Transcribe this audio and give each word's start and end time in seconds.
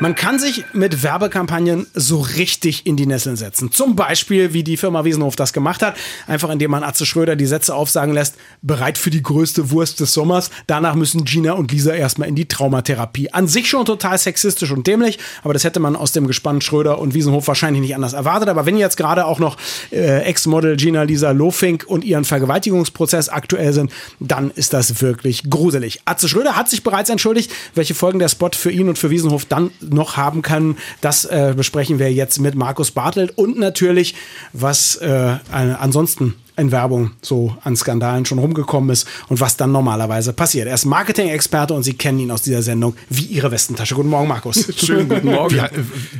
Man 0.00 0.14
kann 0.14 0.38
sich 0.38 0.64
mit 0.74 1.02
Werbekampagnen 1.02 1.88
so 1.92 2.20
richtig 2.20 2.86
in 2.86 2.96
die 2.96 3.06
Nesseln 3.06 3.34
setzen. 3.34 3.72
Zum 3.72 3.96
Beispiel, 3.96 4.52
wie 4.52 4.62
die 4.62 4.76
Firma 4.76 5.04
Wiesenhof 5.04 5.34
das 5.34 5.52
gemacht 5.52 5.82
hat. 5.82 5.96
Einfach 6.28 6.50
indem 6.50 6.70
man 6.70 6.84
Atze 6.84 7.04
Schröder 7.04 7.34
die 7.34 7.46
Sätze 7.46 7.74
aufsagen 7.74 8.14
lässt, 8.14 8.36
bereit 8.62 8.96
für 8.96 9.10
die 9.10 9.24
größte 9.24 9.72
Wurst 9.72 9.98
des 9.98 10.14
Sommers. 10.14 10.50
Danach 10.68 10.94
müssen 10.94 11.24
Gina 11.24 11.54
und 11.54 11.72
Lisa 11.72 11.92
erstmal 11.94 12.28
in 12.28 12.36
die 12.36 12.46
Traumatherapie. 12.46 13.32
An 13.32 13.48
sich 13.48 13.68
schon 13.68 13.86
total 13.86 14.16
sexistisch 14.18 14.70
und 14.70 14.86
dämlich, 14.86 15.18
aber 15.42 15.52
das 15.52 15.64
hätte 15.64 15.80
man 15.80 15.96
aus 15.96 16.12
dem 16.12 16.28
Gespann 16.28 16.60
Schröder 16.60 17.00
und 17.00 17.14
Wiesenhof 17.14 17.48
wahrscheinlich 17.48 17.82
nicht 17.82 17.96
anders 17.96 18.12
erwartet. 18.12 18.48
Aber 18.48 18.66
wenn 18.66 18.78
jetzt 18.78 18.98
gerade 18.98 19.26
auch 19.26 19.40
noch 19.40 19.56
äh, 19.90 20.22
Ex-Model 20.22 20.76
Gina 20.76 21.02
Lisa 21.02 21.32
Lofink 21.32 21.84
und 21.88 22.04
ihren 22.04 22.24
Vergewaltigungsprozess 22.24 23.30
aktuell 23.30 23.72
sind, 23.72 23.90
dann 24.20 24.52
ist 24.52 24.72
das 24.74 25.02
wirklich 25.02 25.50
gruselig. 25.50 26.02
Atze 26.04 26.28
Schröder 26.28 26.54
hat 26.54 26.70
sich 26.70 26.84
bereits 26.84 27.10
entschuldigt. 27.10 27.50
Welche 27.74 27.96
Folgen 27.96 28.20
der 28.20 28.28
Spot 28.28 28.50
für 28.54 28.70
ihn 28.70 28.88
und 28.88 28.96
für 28.96 29.10
Wiesenhof 29.10 29.44
dann 29.44 29.72
noch 29.92 30.16
haben 30.16 30.42
kann. 30.42 30.76
Das 31.00 31.24
äh, 31.24 31.54
besprechen 31.56 31.98
wir 31.98 32.12
jetzt 32.12 32.38
mit 32.38 32.54
Markus 32.54 32.90
Bartelt 32.90 33.36
und 33.36 33.58
natürlich, 33.58 34.14
was 34.52 34.96
äh, 34.96 35.36
ansonsten 35.50 36.34
in 36.58 36.72
Werbung 36.72 37.12
so 37.22 37.56
an 37.62 37.76
Skandalen 37.76 38.26
schon 38.26 38.38
rumgekommen 38.38 38.90
ist 38.90 39.06
und 39.28 39.40
was 39.40 39.56
dann 39.56 39.72
normalerweise 39.72 40.32
passiert. 40.32 40.66
Er 40.66 40.74
ist 40.74 40.84
Marketing-Experte 40.84 41.72
und 41.72 41.84
Sie 41.84 41.94
kennen 41.94 42.18
ihn 42.18 42.30
aus 42.30 42.42
dieser 42.42 42.62
Sendung 42.62 42.94
wie 43.08 43.24
Ihre 43.24 43.50
Westentasche. 43.50 43.94
Guten 43.94 44.08
Morgen, 44.08 44.28
Markus. 44.28 44.68
Schönen 44.76 45.08
guten 45.08 45.28
Morgen. 45.28 45.54
Ja, 45.54 45.68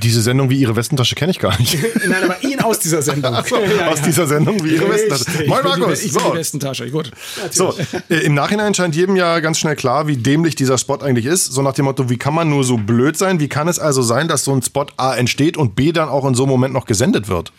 diese 0.01 0.23
Sendung 0.23 0.49
wie 0.49 0.59
Ihre 0.59 0.77
Westentasche 0.77 1.17
kenne 1.17 1.33
ich 1.33 1.41
gar 1.41 1.59
nicht. 1.59 1.77
Nein, 2.09 2.25
aber 2.25 2.43
ihn 2.45 2.61
aus 2.61 2.79
dieser 2.79 3.03
Sendung. 3.03 3.35
So, 3.49 3.57
ja, 3.57 3.89
aus 3.89 3.99
ja. 3.99 4.05
dieser 4.07 4.27
Sendung 4.27 4.63
wie 4.63 4.75
Ihre 4.75 4.89
Westentasche. 4.89 5.47
Moin, 5.49 5.65
Markus. 5.65 6.05
Ich 6.05 6.13
so. 6.13 6.21
die 6.21 6.39
Westentasche. 6.39 6.91
Gut. 6.91 7.11
So, 7.51 7.75
äh, 8.09 8.19
im 8.19 8.35
Nachhinein 8.35 8.75
scheint 8.75 8.95
jedem 8.95 9.17
ja 9.17 9.41
ganz 9.41 9.59
schnell 9.59 9.77
klar, 9.77 10.07
wie 10.07 10.17
dämlich 10.17 10.55
dieser 10.55 10.79
Spot 10.79 10.99
eigentlich 10.99 11.27
ist. 11.27 11.47
So 11.47 11.63
nach 11.63 11.75
dem 11.75 11.87
Motto, 11.87 12.09
wie 12.09 12.17
kann 12.17 12.35
man 12.35 12.49
nur 12.49 12.63
so 12.63 12.77
blöd 12.77 13.17
sein? 13.17 13.41
Wie 13.41 13.49
kann 13.49 13.67
es 13.67 13.79
also 13.79 14.03
sein, 14.03 14.29
dass 14.29 14.45
so 14.45 14.55
ein 14.55 14.63
Spot 14.63 14.87
A 14.97 15.15
entsteht 15.15 15.57
und 15.57 15.75
B 15.75 15.91
dann 15.91 16.09
auch 16.09 16.25
in 16.25 16.35
so 16.35 16.45
einem 16.45 16.51
Moment 16.51 16.75
noch 16.75 16.87
gesendet 16.87 17.29
wird? 17.29 17.53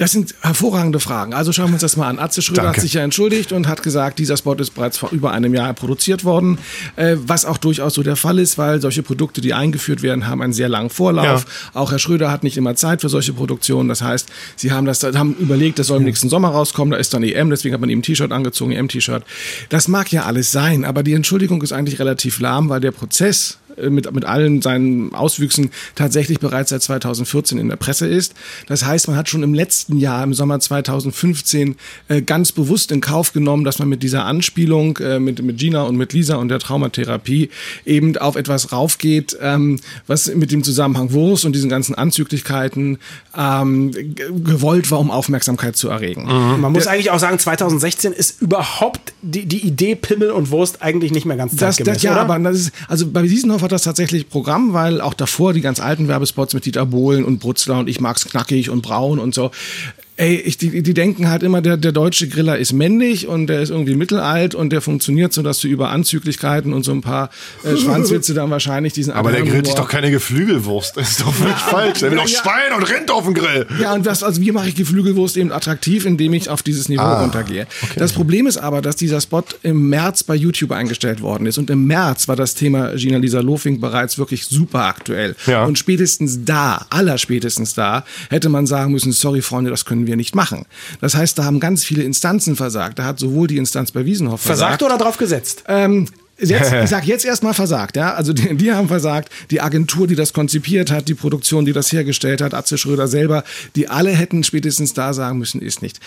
Das 0.00 0.12
sind 0.12 0.34
hervorragende 0.40 0.98
Fragen. 0.98 1.34
Also 1.34 1.52
schauen 1.52 1.66
wir 1.66 1.74
uns 1.74 1.82
das 1.82 1.98
mal 1.98 2.08
an. 2.08 2.18
Atze 2.18 2.40
Schröder 2.40 2.62
Danke. 2.62 2.78
hat 2.78 2.82
sich 2.82 2.94
ja 2.94 3.02
entschuldigt 3.02 3.52
und 3.52 3.68
hat 3.68 3.82
gesagt, 3.82 4.18
dieser 4.18 4.38
Spot 4.38 4.54
ist 4.54 4.70
bereits 4.70 4.96
vor 4.96 5.10
über 5.10 5.30
einem 5.32 5.52
Jahr 5.52 5.74
produziert 5.74 6.24
worden, 6.24 6.56
äh, 6.96 7.16
was 7.18 7.44
auch 7.44 7.58
durchaus 7.58 7.92
so 7.92 8.02
der 8.02 8.16
Fall 8.16 8.38
ist, 8.38 8.56
weil 8.56 8.80
solche 8.80 9.02
Produkte, 9.02 9.42
die 9.42 9.52
eingeführt 9.52 10.00
werden, 10.00 10.26
haben 10.26 10.40
einen 10.40 10.54
sehr 10.54 10.70
langen 10.70 10.88
Vorlauf. 10.88 11.44
Ja. 11.44 11.80
Auch 11.80 11.92
Herr 11.92 11.98
Schröder 11.98 12.30
hat 12.30 12.44
nicht 12.44 12.56
immer 12.56 12.74
Zeit 12.76 13.02
für 13.02 13.10
solche 13.10 13.34
Produktionen. 13.34 13.90
Das 13.90 14.00
heißt, 14.00 14.30
sie 14.56 14.72
haben 14.72 14.86
das, 14.86 15.02
haben 15.02 15.34
überlegt, 15.34 15.78
das 15.78 15.88
soll 15.88 15.98
im 15.98 16.04
nächsten 16.04 16.30
Sommer 16.30 16.48
rauskommen. 16.48 16.92
Da 16.92 16.96
ist 16.96 17.12
dann 17.12 17.22
EM, 17.22 17.50
deswegen 17.50 17.74
hat 17.74 17.82
man 17.82 17.90
ihm 17.90 17.98
ein 17.98 18.02
T-Shirt 18.02 18.32
angezogen, 18.32 18.72
EM-T-Shirt. 18.72 19.22
Das 19.68 19.86
mag 19.86 20.10
ja 20.10 20.24
alles 20.24 20.50
sein, 20.50 20.86
aber 20.86 21.02
die 21.02 21.12
Entschuldigung 21.12 21.60
ist 21.60 21.72
eigentlich 21.72 21.98
relativ 21.98 22.40
lahm, 22.40 22.70
weil 22.70 22.80
der 22.80 22.92
Prozess 22.92 23.58
mit, 23.88 24.12
mit 24.12 24.24
allen 24.24 24.62
seinen 24.62 25.14
Auswüchsen 25.14 25.70
tatsächlich 25.94 26.40
bereits 26.40 26.70
seit 26.70 26.82
2014 26.82 27.58
in 27.58 27.68
der 27.68 27.76
Presse 27.76 28.06
ist. 28.06 28.34
Das 28.66 28.84
heißt, 28.84 29.08
man 29.08 29.16
hat 29.16 29.28
schon 29.28 29.42
im 29.42 29.54
letzten 29.54 29.98
Jahr, 29.98 30.22
im 30.24 30.34
Sommer 30.34 30.60
2015, 30.60 31.76
äh, 32.08 32.22
ganz 32.22 32.52
bewusst 32.52 32.92
in 32.92 33.00
Kauf 33.00 33.32
genommen, 33.32 33.64
dass 33.64 33.78
man 33.78 33.88
mit 33.88 34.02
dieser 34.02 34.24
Anspielung 34.24 34.98
äh, 34.98 35.18
mit, 35.18 35.42
mit 35.42 35.58
Gina 35.58 35.82
und 35.82 35.96
mit 35.96 36.12
Lisa 36.12 36.36
und 36.36 36.48
der 36.48 36.58
Traumatherapie 36.58 37.50
eben 37.84 38.16
auf 38.16 38.36
etwas 38.36 38.72
raufgeht, 38.72 39.36
ähm, 39.40 39.80
was 40.06 40.32
mit 40.34 40.52
dem 40.52 40.62
Zusammenhang 40.62 41.12
Wurst 41.12 41.44
und 41.44 41.52
diesen 41.54 41.70
ganzen 41.70 41.94
Anzüglichkeiten 41.94 42.98
ähm, 43.36 43.92
gewollt 44.44 44.90
war, 44.90 44.98
um 45.00 45.10
Aufmerksamkeit 45.10 45.76
zu 45.76 45.88
erregen. 45.88 46.24
Mhm. 46.24 46.60
Man 46.60 46.72
muss 46.72 46.84
der, 46.84 46.92
eigentlich 46.92 47.10
auch 47.10 47.18
sagen, 47.18 47.38
2016 47.38 48.12
ist 48.12 48.40
überhaupt 48.42 49.12
die, 49.22 49.46
die 49.46 49.66
Idee 49.66 49.94
Pimmel 49.94 50.30
und 50.30 50.50
Wurst 50.50 50.82
eigentlich 50.82 51.12
nicht 51.12 51.26
mehr 51.26 51.36
ganz 51.36 51.56
zeitgemäß, 51.56 51.76
das, 51.86 51.94
das, 51.96 52.02
Ja, 52.02 52.12
oder? 52.12 52.20
aber 52.22 52.38
das 52.38 52.58
ist, 52.58 52.72
also 52.88 53.06
bei 53.08 53.22
Wiesenhof 53.60 53.64
hat 53.64 53.72
das 53.72 53.82
tatsächlich 53.82 54.28
Programm, 54.28 54.72
weil 54.72 55.00
auch 55.02 55.12
davor 55.12 55.52
die 55.52 55.60
ganz 55.60 55.80
alten 55.80 56.08
Werbespots 56.08 56.54
mit 56.54 56.64
Dieter 56.64 56.86
Bohlen 56.86 57.24
und 57.24 57.40
Brutzler 57.40 57.78
und 57.78 57.88
ich 57.88 58.00
mag's 58.00 58.24
knackig 58.24 58.70
und 58.70 58.80
braun 58.80 59.18
und 59.18 59.34
so, 59.34 59.50
ey, 60.20 60.36
ich, 60.36 60.58
die, 60.58 60.82
die 60.82 60.92
denken 60.92 61.30
halt 61.30 61.42
immer, 61.42 61.62
der, 61.62 61.78
der 61.78 61.92
deutsche 61.92 62.28
Griller 62.28 62.58
ist 62.58 62.74
männlich 62.74 63.26
und 63.26 63.46
der 63.46 63.62
ist 63.62 63.70
irgendwie 63.70 63.94
mittelalt 63.94 64.54
und 64.54 64.70
der 64.70 64.82
funktioniert 64.82 65.32
so, 65.32 65.40
dass 65.40 65.60
du 65.60 65.68
über 65.68 65.88
Anzüglichkeiten 65.88 66.74
und 66.74 66.84
so 66.84 66.92
ein 66.92 67.00
paar 67.00 67.30
äh, 67.64 67.74
Schwanzwitze 67.78 68.34
dann 68.34 68.50
wahrscheinlich 68.50 68.92
diesen 68.92 69.14
Aber 69.14 69.32
der 69.32 69.42
grillt 69.42 69.66
sich 69.66 69.74
doch 69.74 69.88
keine 69.88 70.10
Geflügelwurst. 70.10 70.98
Das 70.98 71.12
ist 71.12 71.22
doch 71.22 71.32
völlig 71.32 71.54
ja, 71.54 71.58
falsch. 71.58 72.00
Der 72.00 72.10
will 72.10 72.18
doch 72.18 72.28
ja, 72.28 72.38
Schwein 72.42 72.76
und 72.76 72.82
Rind 72.82 73.10
auf 73.10 73.24
dem 73.24 73.32
Grill. 73.32 73.66
Ja, 73.80 73.94
und 73.94 74.04
was, 74.04 74.22
also 74.22 74.42
wie 74.42 74.52
mache 74.52 74.68
ich 74.68 74.74
Geflügelwurst 74.74 75.38
eben 75.38 75.52
attraktiv, 75.52 76.04
indem 76.04 76.34
ich 76.34 76.50
auf 76.50 76.62
dieses 76.62 76.90
Niveau 76.90 77.00
ah, 77.00 77.22
runtergehe. 77.22 77.66
Okay. 77.82 77.94
Das 77.96 78.12
Problem 78.12 78.46
ist 78.46 78.58
aber, 78.58 78.82
dass 78.82 78.96
dieser 78.96 79.22
Spot 79.22 79.44
im 79.62 79.88
März 79.88 80.22
bei 80.24 80.34
YouTube 80.34 80.72
eingestellt 80.72 81.22
worden 81.22 81.46
ist. 81.46 81.56
Und 81.56 81.70
im 81.70 81.86
März 81.86 82.28
war 82.28 82.36
das 82.36 82.54
Thema 82.54 82.94
Gina 82.94 83.16
Lisa 83.16 83.40
Lofing 83.40 83.80
bereits 83.80 84.18
wirklich 84.18 84.44
super 84.44 84.84
aktuell. 84.84 85.34
Ja. 85.46 85.64
Und 85.64 85.78
spätestens 85.78 86.44
da, 86.44 86.84
allerspätestens 86.90 87.72
da, 87.72 88.04
hätte 88.28 88.50
man 88.50 88.66
sagen 88.66 88.92
müssen, 88.92 89.12
sorry 89.12 89.40
Freunde, 89.40 89.70
das 89.70 89.86
können 89.86 90.06
wir 90.06 90.09
wir 90.10 90.16
nicht 90.16 90.34
machen. 90.34 90.66
Das 91.00 91.14
heißt, 91.14 91.38
da 91.38 91.44
haben 91.44 91.60
ganz 91.60 91.84
viele 91.84 92.02
Instanzen 92.02 92.56
versagt. 92.56 92.98
Da 92.98 93.04
hat 93.04 93.18
sowohl 93.18 93.46
die 93.46 93.56
Instanz 93.56 93.92
bei 93.92 94.04
Wiesenhoff 94.04 94.42
versagt. 94.42 94.80
Versagt 94.80 94.82
oder 94.82 95.02
drauf 95.02 95.16
gesetzt? 95.16 95.64
Ähm, 95.68 96.06
Jetzt, 96.42 96.72
ich 96.84 96.88
sage 96.88 97.06
jetzt 97.06 97.24
erstmal 97.24 97.54
versagt, 97.54 97.96
ja. 97.96 98.14
Also 98.14 98.32
die, 98.32 98.56
die, 98.56 98.72
haben 98.72 98.88
versagt, 98.88 99.30
die 99.50 99.60
Agentur, 99.60 100.06
die 100.06 100.16
das 100.16 100.32
konzipiert 100.32 100.90
hat, 100.90 101.08
die 101.08 101.14
Produktion, 101.14 101.64
die 101.64 101.72
das 101.72 101.92
hergestellt 101.92 102.40
hat, 102.40 102.54
Atze 102.54 102.78
Schröder 102.78 103.08
selber, 103.08 103.44
die 103.76 103.88
alle 103.88 104.10
hätten 104.10 104.42
spätestens 104.42 104.94
da 104.94 105.12
sagen 105.12 105.38
müssen, 105.38 105.60
ist 105.60 105.82
nicht 105.82 106.00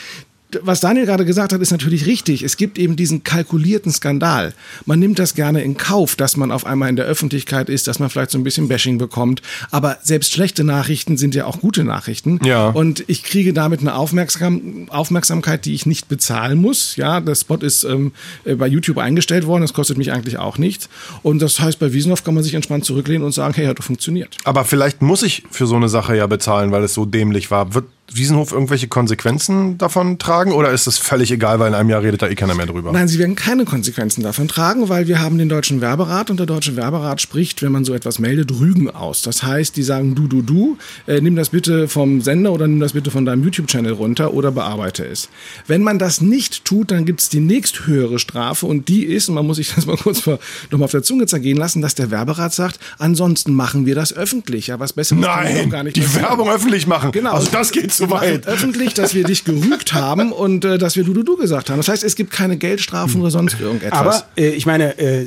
was 0.61 0.79
Daniel 0.79 1.05
gerade 1.05 1.25
gesagt 1.25 1.53
hat, 1.53 1.61
ist 1.61 1.71
natürlich 1.71 2.05
richtig. 2.05 2.43
Es 2.43 2.57
gibt 2.57 2.77
eben 2.77 2.95
diesen 2.95 3.23
kalkulierten 3.23 3.91
Skandal. 3.91 4.53
Man 4.85 4.99
nimmt 4.99 5.19
das 5.19 5.35
gerne 5.35 5.61
in 5.63 5.77
Kauf, 5.77 6.15
dass 6.15 6.37
man 6.37 6.51
auf 6.51 6.65
einmal 6.65 6.89
in 6.89 6.95
der 6.95 7.05
Öffentlichkeit 7.05 7.69
ist, 7.69 7.87
dass 7.87 7.99
man 7.99 8.09
vielleicht 8.09 8.31
so 8.31 8.37
ein 8.37 8.43
bisschen 8.43 8.67
Bashing 8.67 8.97
bekommt. 8.97 9.41
Aber 9.71 9.97
selbst 10.03 10.33
schlechte 10.33 10.63
Nachrichten 10.63 11.17
sind 11.17 11.35
ja 11.35 11.45
auch 11.45 11.59
gute 11.59 11.83
Nachrichten. 11.83 12.39
Ja. 12.43 12.69
Und 12.69 13.03
ich 13.07 13.23
kriege 13.23 13.53
damit 13.53 13.81
eine 13.81 13.95
Aufmerksam 13.95 14.87
Aufmerksamkeit, 14.89 15.65
die 15.65 15.73
ich 15.73 15.85
nicht 15.85 16.07
bezahlen 16.07 16.59
muss. 16.59 16.95
Ja, 16.95 17.19
der 17.19 17.35
Spot 17.35 17.57
ist 17.57 17.83
ähm, 17.83 18.11
äh, 18.45 18.55
bei 18.55 18.67
YouTube 18.67 18.97
eingestellt 18.97 19.45
worden. 19.47 19.61
Das 19.61 19.73
kostet 19.73 19.97
mich 19.97 20.11
eigentlich 20.11 20.37
auch 20.37 20.57
nichts. 20.57 20.89
Und 21.21 21.41
das 21.41 21.59
heißt, 21.59 21.79
bei 21.79 21.93
Wiesenhoff 21.93 22.23
kann 22.23 22.33
man 22.33 22.43
sich 22.43 22.53
entspannt 22.53 22.85
zurücklehnen 22.85 23.23
und 23.23 23.31
sagen, 23.31 23.53
hey, 23.55 23.65
hat 23.65 23.79
doch 23.79 23.83
funktioniert. 23.83 24.37
Aber 24.43 24.65
vielleicht 24.65 25.01
muss 25.01 25.23
ich 25.23 25.43
für 25.49 25.67
so 25.67 25.75
eine 25.75 25.89
Sache 25.89 26.15
ja 26.15 26.27
bezahlen, 26.27 26.71
weil 26.71 26.83
es 26.83 26.93
so 26.93 27.05
dämlich 27.05 27.51
war. 27.51 27.73
Wird 27.73 27.85
Wiesenhof 28.11 28.51
irgendwelche 28.51 28.87
Konsequenzen 28.87 29.77
davon 29.77 30.19
tragen 30.19 30.51
oder 30.51 30.71
ist 30.71 30.87
es 30.87 30.97
völlig 30.97 31.31
egal, 31.31 31.59
weil 31.59 31.69
in 31.69 31.73
einem 31.73 31.89
Jahr 31.89 32.03
redet 32.03 32.21
da 32.21 32.27
eh 32.27 32.35
keiner 32.35 32.53
mehr 32.53 32.65
drüber? 32.65 32.91
Nein, 32.91 33.07
sie 33.07 33.17
werden 33.17 33.35
keine 33.35 33.65
Konsequenzen 33.65 34.21
davon 34.21 34.47
tragen, 34.47 34.89
weil 34.89 35.07
wir 35.07 35.19
haben 35.19 35.37
den 35.37 35.49
Deutschen 35.49 35.81
Werberat 35.81 36.29
und 36.29 36.37
der 36.37 36.45
Deutsche 36.45 36.75
Werberat 36.75 37.21
spricht, 37.21 37.61
wenn 37.61 37.71
man 37.71 37.85
so 37.85 37.93
etwas 37.93 38.19
meldet, 38.19 38.51
Rügen 38.51 38.89
aus. 38.89 39.21
Das 39.21 39.43
heißt, 39.43 39.77
die 39.77 39.83
sagen, 39.83 40.15
du, 40.15 40.27
du, 40.27 40.41
du, 40.41 40.77
äh, 41.07 41.21
nimm 41.21 41.35
das 41.35 41.49
bitte 41.49 41.87
vom 41.87 42.21
Sender 42.21 42.51
oder 42.51 42.67
nimm 42.67 42.81
das 42.81 42.93
bitte 42.93 43.09
von 43.09 43.25
deinem 43.25 43.43
YouTube-Channel 43.43 43.93
runter 43.93 44.33
oder 44.33 44.51
bearbeite 44.51 45.05
es. 45.05 45.29
Wenn 45.65 45.81
man 45.81 45.97
das 45.97 46.19
nicht 46.21 46.65
tut, 46.65 46.91
dann 46.91 47.05
gibt 47.05 47.21
es 47.21 47.29
die 47.29 47.39
nächsthöhere 47.39 48.19
Strafe 48.19 48.65
und 48.65 48.89
die 48.89 49.05
ist, 49.05 49.29
und 49.29 49.35
man 49.35 49.47
muss 49.47 49.57
sich 49.57 49.73
das 49.75 49.85
mal 49.85 49.97
kurz 49.97 50.27
nochmal 50.69 50.85
auf 50.85 50.91
der 50.91 51.03
Zunge 51.03 51.25
zergehen 51.25 51.57
lassen, 51.57 51.81
dass 51.81 51.95
der 51.95 52.11
Werberat 52.11 52.53
sagt, 52.53 52.79
ansonsten 52.99 53.53
machen 53.53 53.85
wir 53.85 53.95
das 53.95 54.13
öffentlich. 54.13 54.67
Ja, 54.67 54.79
was 54.79 54.93
besser 54.93 55.15
Nein, 55.15 55.69
gar 55.69 55.83
nicht. 55.83 55.95
Die 55.95 56.15
Werbung 56.15 56.49
öffentlich 56.49 56.85
machen. 56.85 57.11
Genau. 57.11 57.31
Also 57.31 57.49
das 57.49 57.71
geht 57.71 57.92
zu 57.97 58.09
weit. 58.09 58.47
Öffentlich, 58.47 58.93
dass 58.93 59.13
wir 59.13 59.23
dich 59.23 59.45
gerügt 59.45 59.93
haben 59.93 60.31
und 60.31 60.65
äh, 60.65 60.77
dass 60.77 60.95
wir 60.95 61.03
du, 61.03 61.13
du, 61.13 61.23
du 61.23 61.37
gesagt 61.37 61.69
haben. 61.69 61.77
Das 61.77 61.87
heißt, 61.87 62.03
es 62.03 62.15
gibt 62.15 62.31
keine 62.31 62.57
Geldstrafen 62.57 63.21
oder 63.21 63.31
sonst 63.31 63.59
irgendetwas. 63.59 63.99
Aber 63.99 64.25
äh, 64.37 64.49
ich 64.49 64.65
meine, 64.65 64.97
äh, 64.99 65.25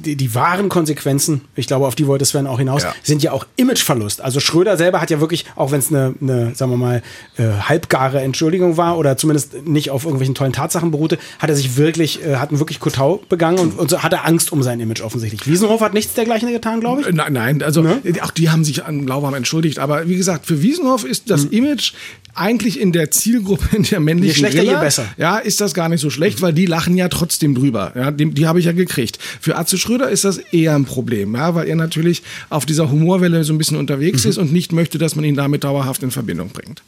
die, 0.00 0.16
die 0.16 0.34
wahren 0.34 0.68
Konsequenzen, 0.68 1.42
ich 1.54 1.66
glaube, 1.66 1.86
auf 1.86 1.94
die 1.94 2.06
wollte 2.06 2.24
Sven 2.24 2.46
auch 2.46 2.58
hinaus, 2.58 2.82
ja. 2.82 2.94
sind 3.02 3.22
ja 3.22 3.32
auch 3.32 3.46
Imageverlust. 3.56 4.20
Also 4.20 4.40
Schröder 4.40 4.76
selber 4.76 5.00
hat 5.00 5.10
ja 5.10 5.20
wirklich, 5.20 5.44
auch 5.56 5.70
wenn 5.70 5.80
es 5.80 5.88
eine, 5.88 6.14
eine, 6.20 6.54
sagen 6.54 6.70
wir 6.70 6.78
mal, 6.78 7.02
äh, 7.36 7.44
halbgare 7.68 8.20
Entschuldigung 8.20 8.76
war 8.76 8.98
oder 8.98 9.16
zumindest 9.16 9.66
nicht 9.66 9.90
auf 9.90 10.04
irgendwelchen 10.04 10.34
tollen 10.34 10.52
Tatsachen 10.52 10.90
beruhte, 10.90 11.18
hat 11.38 11.50
er 11.50 11.56
sich 11.56 11.76
wirklich, 11.76 12.24
äh, 12.24 12.36
hat 12.36 12.50
einen 12.50 12.58
wirklich 12.58 12.80
Kotau 12.80 13.22
begangen 13.28 13.58
und, 13.58 13.78
und 13.78 13.90
so 13.90 14.02
hat 14.02 14.12
er 14.12 14.26
Angst 14.26 14.52
um 14.52 14.62
sein 14.62 14.80
Image 14.80 15.02
offensichtlich. 15.02 15.46
Wiesenhof 15.46 15.80
hat 15.80 15.94
nichts 15.94 16.14
dergleichen 16.14 16.50
getan, 16.50 16.80
glaube 16.80 17.02
ich. 17.02 17.12
Nein, 17.12 17.32
nein, 17.32 17.62
also 17.62 17.82
ne? 17.82 18.00
auch 18.22 18.30
die 18.30 18.50
haben 18.50 18.64
sich 18.64 18.84
an 18.84 19.06
Lauwarm 19.06 19.34
entschuldigt. 19.34 19.78
Aber 19.78 20.08
wie 20.08 20.16
gesagt, 20.16 20.46
für 20.46 20.62
Wiesenhof 20.62 21.04
ist 21.04 21.30
das 21.30 21.44
mhm. 21.44 21.52
Image 21.52 21.92
eigentlich 22.40 22.80
in 22.80 22.92
der 22.92 23.10
Zielgruppe 23.10 23.76
in 23.76 23.82
der 23.84 24.00
männlichen 24.00 24.34
je 24.34 24.38
schlechter, 24.38 24.62
Griller, 24.62 24.78
je 24.78 24.84
besser. 24.84 25.06
Ja, 25.16 25.38
ist 25.38 25.60
das 25.60 25.74
gar 25.74 25.88
nicht 25.88 26.00
so 26.00 26.10
schlecht, 26.10 26.40
weil 26.42 26.52
die 26.52 26.66
lachen 26.66 26.96
ja 26.96 27.08
trotzdem 27.08 27.54
drüber. 27.54 27.92
Ja, 27.94 28.10
die, 28.10 28.30
die 28.30 28.46
habe 28.46 28.58
ich 28.58 28.64
ja 28.64 28.72
gekriegt. 28.72 29.18
Für 29.40 29.56
Atze 29.56 29.78
Schröder 29.78 30.08
ist 30.08 30.24
das 30.24 30.38
eher 30.38 30.74
ein 30.74 30.84
Problem, 30.84 31.34
ja, 31.34 31.54
weil 31.54 31.68
er 31.68 31.76
natürlich 31.76 32.22
auf 32.48 32.66
dieser 32.66 32.90
Humorwelle 32.90 33.44
so 33.44 33.52
ein 33.52 33.58
bisschen 33.58 33.76
unterwegs 33.76 34.24
mhm. 34.24 34.30
ist 34.30 34.38
und 34.38 34.52
nicht 34.52 34.72
möchte, 34.72 34.98
dass 34.98 35.16
man 35.16 35.24
ihn 35.24 35.36
damit 35.36 35.64
dauerhaft 35.64 36.02
in 36.02 36.10
Verbindung 36.10 36.48
bringt. 36.48 36.82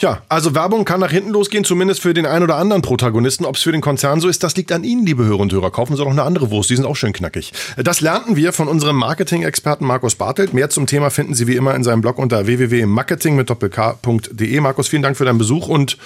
Ja, 0.00 0.22
also 0.28 0.54
Werbung 0.54 0.84
kann 0.84 1.00
nach 1.00 1.10
hinten 1.10 1.30
losgehen, 1.30 1.64
zumindest 1.64 2.00
für 2.00 2.14
den 2.14 2.24
einen 2.24 2.44
oder 2.44 2.56
anderen 2.56 2.82
Protagonisten. 2.82 3.44
Ob 3.44 3.56
es 3.56 3.62
für 3.62 3.72
den 3.72 3.80
Konzern 3.80 4.20
so 4.20 4.28
ist, 4.28 4.44
das 4.44 4.56
liegt 4.56 4.70
an 4.70 4.84
Ihnen, 4.84 5.04
liebe 5.04 5.24
Hörer 5.24 5.40
und 5.40 5.52
Hörer. 5.52 5.72
Kaufen 5.72 5.96
Sie 5.96 6.02
doch 6.02 6.10
eine 6.10 6.22
andere 6.22 6.50
Wurst, 6.50 6.70
die 6.70 6.76
sind 6.76 6.84
auch 6.84 6.94
schön 6.94 7.12
knackig. 7.12 7.52
Das 7.76 8.00
lernten 8.00 8.36
wir 8.36 8.52
von 8.52 8.68
unserem 8.68 8.96
Marketing-Experten 8.96 9.84
Markus 9.84 10.14
Bartelt. 10.14 10.54
Mehr 10.54 10.70
zum 10.70 10.86
Thema 10.86 11.10
finden 11.10 11.34
Sie 11.34 11.48
wie 11.48 11.56
immer 11.56 11.74
in 11.74 11.82
seinem 11.82 12.00
Blog 12.00 12.18
unter 12.18 12.46
www.marketing 12.46 13.34
mit 13.34 13.50
doppelk.de. 13.50 14.60
Markus, 14.60 14.77
vielen 14.86 15.02
Dank 15.02 15.16
für 15.16 15.24
deinen 15.24 15.38
Besuch 15.38 15.66
und 15.66 15.96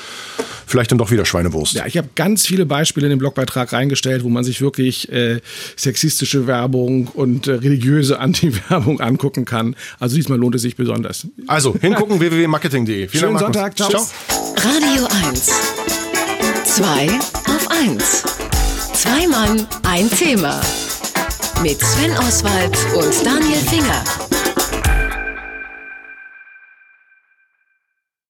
vielleicht 0.67 0.91
dann 0.91 0.99
doch 0.99 1.11
wieder 1.11 1.27
Schweinewurst. 1.27 1.75
Ja, 1.75 1.87
ich 1.87 1.99
habe 1.99 2.09
ganz 2.15 2.47
viele 2.47 2.65
Beispiele 2.65 3.07
in 3.07 3.11
den 3.11 3.19
Blogbeitrag 3.19 3.73
reingestellt, 3.73 4.25
wo 4.25 4.31
man 4.31 4.43
sich 4.43 4.63
wirklich 4.63 5.13
äh, 5.13 5.41
sexistische 5.77 6.47
Werbung 6.47 7.09
und 7.09 7.47
äh, 7.47 7.53
religiöse 7.53 8.19
Anti-Werbung 8.19 9.01
angucken 9.01 9.45
kann. 9.45 9.77
Also 10.01 10.17
diesmal 10.17 10.39
lohnt 10.39 10.55
es 10.55 10.63
sich 10.63 10.77
besonders. 10.77 11.27
Also 11.47 11.77
hingucken 11.79 12.19
www.marketing.de. 12.21 13.09
Schönen 13.09 13.35
Dank, 13.35 13.41
Sonntag. 13.41 13.77
Ciao. 13.77 13.91
Ciao. 13.91 14.07
Radio 14.57 15.07
1. 15.29 15.51
Zwei 16.65 17.09
auf 17.47 17.69
1. 17.71 18.25
Zwei 18.95 19.27
Mann, 19.27 19.67
ein 19.83 20.09
Thema. 20.11 20.61
Mit 21.63 21.81
Sven 21.81 22.13
Oswald 22.19 22.77
und 22.95 23.27
Daniel 23.27 23.59
Finger. 23.69 24.22